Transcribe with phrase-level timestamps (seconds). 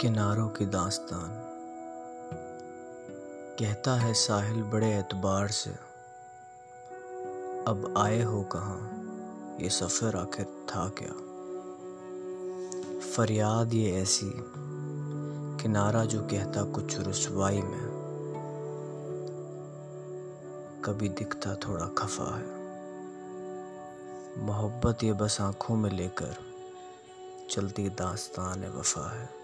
[0.00, 1.28] किनारों की दास्तान।
[3.58, 5.70] कहता है साहिल बड़े एतबार से,
[7.66, 8.90] अब आए हो कहाँ?
[9.60, 11.12] ये सफ़र आखिर था क्या?
[13.00, 14.32] फरियाद ये ऐसी,
[15.62, 17.88] किनारा जो कहता कुछ रसवाई में,
[20.84, 22.56] कभी दिखता थोड़ा खफा है।
[24.38, 26.36] मोहब्बत ये बस आँखों में लेकर
[27.50, 29.35] चलती दास्तान वफा है।